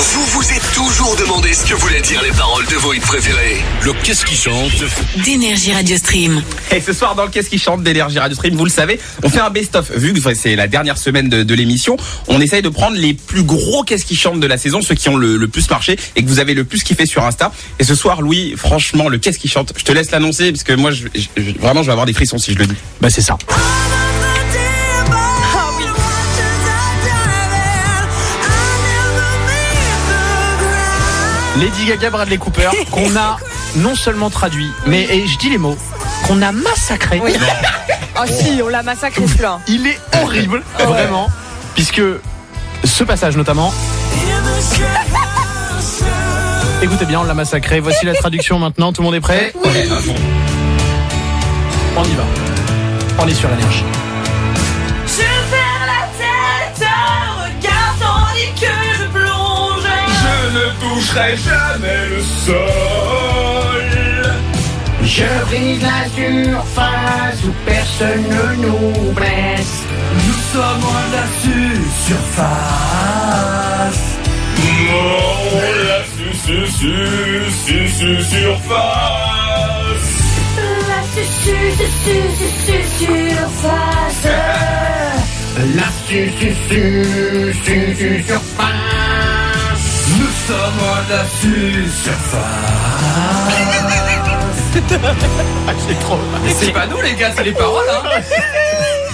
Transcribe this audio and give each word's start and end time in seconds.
Vous 0.00 0.24
vous 0.26 0.52
êtes 0.52 0.72
toujours 0.74 1.16
demandé 1.16 1.52
ce 1.52 1.66
que 1.66 1.74
voulaient 1.74 2.00
dire 2.00 2.22
les 2.22 2.30
paroles 2.30 2.64
de 2.66 2.76
vos 2.76 2.94
hits 2.94 3.00
préférés. 3.00 3.56
Le 3.84 3.92
qu'est-ce 4.04 4.24
qui 4.24 4.36
chante 4.36 4.70
d'énergie 5.24 5.72
Radio 5.72 5.96
Stream. 5.96 6.40
Et 6.70 6.80
ce 6.80 6.92
soir 6.92 7.16
dans 7.16 7.24
le 7.24 7.30
Qu'est-ce 7.30 7.50
qui 7.50 7.58
chante 7.58 7.82
d'énergie 7.82 8.20
Radio 8.20 8.36
Stream, 8.36 8.54
vous 8.54 8.64
le 8.64 8.70
savez, 8.70 9.00
on 9.24 9.28
fait 9.28 9.40
un 9.40 9.50
best-of. 9.50 9.90
Vu 9.90 10.12
que 10.12 10.34
c'est 10.34 10.54
la 10.54 10.68
dernière 10.68 10.98
semaine 10.98 11.28
de, 11.28 11.42
de 11.42 11.54
l'émission, 11.54 11.96
on 12.28 12.40
essaye 12.40 12.62
de 12.62 12.68
prendre 12.68 12.96
les 12.96 13.12
plus 13.12 13.42
gros 13.42 13.82
Qu'est-ce 13.82 14.04
qui 14.04 14.14
chante 14.14 14.38
de 14.38 14.46
la 14.46 14.56
saison, 14.56 14.82
ceux 14.82 14.94
qui 14.94 15.08
ont 15.08 15.16
le, 15.16 15.36
le, 15.36 15.48
plus 15.48 15.68
marché 15.68 15.98
et 16.14 16.22
que 16.22 16.28
vous 16.28 16.38
avez 16.38 16.54
le 16.54 16.62
plus 16.62 16.84
kiffé 16.84 17.04
sur 17.04 17.24
Insta. 17.24 17.50
Et 17.80 17.84
ce 17.84 17.96
soir, 17.96 18.22
Louis, 18.22 18.54
franchement, 18.56 19.08
le 19.08 19.18
Qu'est-ce 19.18 19.40
qui 19.40 19.48
chante, 19.48 19.72
je 19.76 19.82
te 19.82 19.90
laisse 19.90 20.12
l'annoncer 20.12 20.52
parce 20.52 20.62
que 20.62 20.74
moi, 20.74 20.92
je, 20.92 21.08
je, 21.16 21.58
vraiment, 21.58 21.82
je 21.82 21.86
vais 21.86 21.92
avoir 21.92 22.06
des 22.06 22.12
frissons 22.12 22.38
si 22.38 22.52
je 22.52 22.58
le 22.58 22.66
dis. 22.66 22.76
Bah 23.00 23.10
c'est 23.10 23.20
ça. 23.20 23.36
Lady 31.58 31.86
Gaga, 31.86 32.10
Bradley 32.10 32.38
Cooper, 32.38 32.70
qu'on 32.90 33.16
a 33.16 33.36
non 33.76 33.96
seulement 33.96 34.30
traduit, 34.30 34.70
mais 34.86 35.02
et 35.10 35.26
je 35.26 35.36
dis 35.38 35.50
les 35.50 35.58
mots, 35.58 35.76
qu'on 36.26 36.40
a 36.40 36.52
massacré. 36.52 37.20
Oui. 37.22 37.32
oh 38.16 38.24
si, 38.26 38.60
on 38.62 38.68
l'a 38.68 38.84
massacré 38.84 39.26
celui-là. 39.26 39.58
Il 39.66 39.86
est 39.86 39.98
horrible, 40.22 40.62
vraiment, 40.78 41.28
puisque 41.74 42.02
ce 42.84 43.04
passage 43.04 43.36
notamment. 43.36 43.74
Écoutez 46.82 47.06
bien, 47.06 47.18
on 47.20 47.24
l'a 47.24 47.34
massacré. 47.34 47.80
Voici 47.80 48.06
la 48.06 48.14
traduction 48.14 48.60
maintenant. 48.60 48.92
Tout 48.92 49.02
le 49.02 49.06
monde 49.06 49.16
est 49.16 49.20
prêt 49.20 49.52
Ouais, 49.64 49.88
On 51.96 52.04
y 52.04 52.14
va. 52.14 52.24
On 53.18 53.26
est 53.26 53.34
sur 53.34 53.48
l'énergie. 53.48 53.82
Jamais 61.36 62.08
le 62.10 62.20
sol. 62.22 63.84
Je 65.02 65.24
brise 65.46 65.82
la 65.82 66.04
surface 66.14 67.38
où 67.44 67.52
personne 67.66 68.24
ne 68.28 68.44
nous 68.66 69.12
blesse. 69.12 69.82
Nous 70.14 70.38
sommes 70.52 70.88
la 71.12 71.26
surface. 72.06 72.48
Oh, 74.90 75.58
la 75.88 76.00
su, 76.04 76.28
su, 76.44 76.56
su, 76.66 76.92
su, 77.64 77.78
su, 77.88 78.10
surface. 78.30 80.08
La 80.88 81.00
su, 81.12 81.22
su, 81.42 81.56
su, 82.04 82.16
su, 82.38 82.48
su, 82.96 83.08
surface. 83.28 84.36
La 85.76 85.88
su, 86.06 86.20
su, 86.38 86.48
su, 87.64 87.76
surface. 88.26 88.87
La 90.48 91.24
surface. 91.26 92.38
trop. 96.00 96.18
Mais 96.42 96.54
c'est 96.58 96.72
pas 96.72 96.86
nous 96.86 97.00
les 97.02 97.14
gars, 97.14 97.32
c'est 97.36 97.44
les 97.44 97.52
paroles. 97.52 97.84
Hein. 97.90 98.20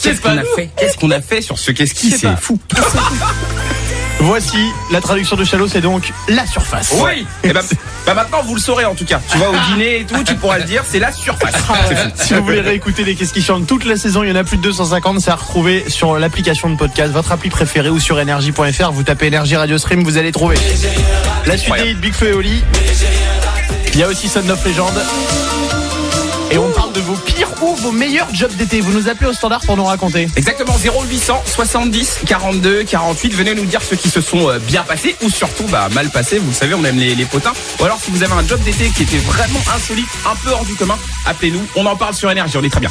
Qu'est-ce 0.00 0.20
qu'on 0.20 0.38
a 0.38 0.44
fait 0.44 0.70
Qu'est-ce 0.76 0.96
qu'on 0.96 1.10
a 1.10 1.20
fait 1.20 1.40
sur 1.40 1.58
ce 1.58 1.72
qu'est-ce 1.72 1.94
qui 1.94 2.12
c'est 2.12 2.36
fou 2.36 2.60
Voici 4.26 4.58
la 4.90 5.00
traduction 5.00 5.36
de 5.36 5.44
Chalot, 5.44 5.68
c'est 5.68 5.80
donc 5.80 6.12
la 6.26 6.44
surface. 6.46 6.94
Oui. 7.00 7.24
Et 7.44 7.52
bah, 7.52 7.60
bah, 8.06 8.14
maintenant 8.14 8.42
vous 8.42 8.56
le 8.56 8.60
saurez 8.60 8.84
en 8.84 8.96
tout 8.96 9.04
cas. 9.04 9.20
Tu 9.30 9.38
vas 9.38 9.50
au 9.50 9.54
dîner 9.70 10.00
et 10.00 10.04
tout, 10.04 10.20
tu 10.24 10.34
pourras 10.34 10.58
le 10.58 10.64
dire, 10.64 10.82
c'est 10.84 10.98
la 10.98 11.12
surface. 11.12 11.54
si 12.16 12.34
vous 12.34 12.42
voulez 12.42 12.60
réécouter 12.60 13.04
les 13.04 13.14
Qu'est-ce 13.14 13.32
qui 13.32 13.40
chantent 13.40 13.68
toute 13.68 13.84
la 13.84 13.96
saison, 13.96 14.24
il 14.24 14.28
y 14.28 14.32
en 14.32 14.36
a 14.36 14.42
plus 14.42 14.56
de 14.56 14.62
250, 14.62 15.20
c'est 15.20 15.30
à 15.30 15.36
retrouver 15.36 15.84
sur 15.88 16.18
l'application 16.18 16.68
de 16.68 16.76
podcast, 16.76 17.12
votre 17.12 17.30
appli 17.30 17.50
préférée 17.50 17.88
ou 17.88 18.00
sur 18.00 18.18
énergie.fr. 18.18 18.90
Vous 18.90 19.04
tapez 19.04 19.26
énergie 19.26 19.54
radio 19.54 19.78
stream, 19.78 20.02
vous 20.02 20.16
allez 20.16 20.32
trouver. 20.32 20.56
La 21.46 21.56
suite 21.56 21.76
des 21.76 21.94
Big 21.94 22.12
Feu 22.12 22.30
et 22.30 22.32
Oli. 22.32 22.64
Il 23.94 24.00
y 24.00 24.02
a 24.02 24.08
aussi 24.08 24.28
Son 24.28 24.40
of 24.50 24.64
Legend. 24.66 24.92
Et 26.50 26.58
on 26.58 26.70
parle 26.72 26.92
de 26.92 27.00
vos 27.00 27.14
pires 27.14 27.48
ou 27.62 27.74
vos 27.74 27.92
meilleurs 27.92 28.32
jobs 28.34 28.54
d'été. 28.54 28.80
Vous 28.80 28.92
nous 28.92 29.08
appelez 29.08 29.28
au 29.28 29.32
standard 29.32 29.60
pour 29.66 29.76
nous 29.76 29.84
raconter. 29.84 30.28
Exactement, 30.36 30.74
0800 30.76 31.42
70 31.44 32.20
42 32.26 32.84
48. 32.84 33.34
Venez 33.34 33.54
nous 33.54 33.64
dire 33.64 33.82
ceux 33.82 33.96
qui 33.96 34.10
se 34.10 34.20
sont 34.20 34.50
bien 34.66 34.82
passés 34.82 35.16
ou 35.22 35.30
surtout 35.30 35.64
bah, 35.64 35.88
mal 35.92 36.10
passés. 36.10 36.38
Vous 36.38 36.48
le 36.48 36.54
savez, 36.54 36.74
on 36.74 36.84
aime 36.84 36.98
les, 36.98 37.14
les 37.14 37.24
potins. 37.24 37.52
Ou 37.80 37.84
alors 37.84 37.98
si 38.00 38.10
vous 38.10 38.22
avez 38.22 38.32
un 38.32 38.46
job 38.46 38.60
d'été 38.62 38.90
qui 38.90 39.02
était 39.02 39.18
vraiment 39.18 39.60
insolite, 39.74 40.08
un 40.30 40.36
peu 40.36 40.50
hors 40.50 40.64
du 40.64 40.74
commun, 40.74 40.98
appelez-nous. 41.26 41.62
On 41.76 41.86
en 41.86 41.96
parle 41.96 42.14
sur 42.14 42.30
Énergie, 42.30 42.56
on 42.56 42.62
est 42.62 42.70
très 42.70 42.80
bien. 42.80 42.90